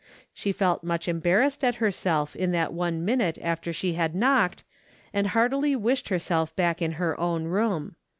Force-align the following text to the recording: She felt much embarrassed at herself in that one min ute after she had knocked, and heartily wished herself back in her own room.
She 0.33 0.51
felt 0.51 0.83
much 0.83 1.07
embarrassed 1.07 1.63
at 1.63 1.75
herself 1.75 2.35
in 2.35 2.51
that 2.53 2.73
one 2.73 3.05
min 3.05 3.19
ute 3.19 3.37
after 3.39 3.71
she 3.71 3.93
had 3.93 4.15
knocked, 4.15 4.63
and 5.13 5.27
heartily 5.27 5.75
wished 5.75 6.09
herself 6.09 6.55
back 6.55 6.81
in 6.81 6.93
her 6.93 7.19
own 7.19 7.43
room. 7.45 7.95